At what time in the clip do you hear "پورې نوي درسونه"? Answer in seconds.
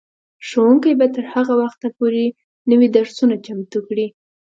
1.97-3.35